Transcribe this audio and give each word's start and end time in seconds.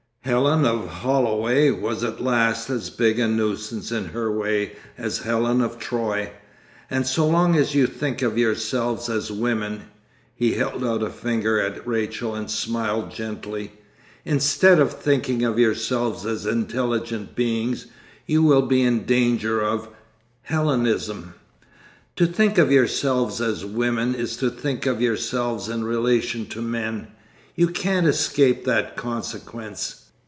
Helen 0.23 0.65
of 0.65 0.87
Holloway 0.87 1.71
was 1.71 2.03
at 2.03 2.21
last 2.21 2.69
as 2.69 2.91
big 2.91 3.17
a 3.17 3.27
nuisance 3.27 3.91
in 3.91 4.05
her 4.09 4.31
way 4.31 4.73
as 4.95 5.17
Helen 5.17 5.61
of 5.61 5.79
Troy, 5.79 6.29
and 6.91 7.07
so 7.07 7.25
long 7.27 7.55
as 7.55 7.73
you 7.73 7.87
think 7.87 8.21
of 8.21 8.37
yourselves 8.37 9.09
as 9.09 9.31
women'—he 9.31 10.53
held 10.53 10.85
out 10.85 11.01
a 11.01 11.09
finger 11.09 11.59
at 11.59 11.85
Rachel 11.87 12.35
and 12.35 12.51
smiled 12.51 13.09
gently—'instead 13.11 14.79
of 14.79 14.93
thinking 14.93 15.43
of 15.43 15.57
yourselves 15.57 16.23
as 16.27 16.45
intelligent 16.45 17.35
beings, 17.35 17.87
you 18.27 18.43
will 18.43 18.65
be 18.67 18.83
in 18.83 19.05
danger 19.05 19.59
of—Helenism. 19.61 21.33
To 22.17 22.27
think 22.27 22.59
of 22.59 22.71
yourselves 22.71 23.41
as 23.41 23.65
women 23.65 24.13
is 24.13 24.37
to 24.37 24.51
think 24.51 24.85
of 24.85 25.01
yourselves 25.01 25.67
in 25.67 25.83
relation 25.83 26.45
to 26.49 26.61
men. 26.61 27.07
You 27.55 27.67
can't 27.69 28.05
escape 28.05 28.65
that 28.65 28.95
consequence. 28.95 29.97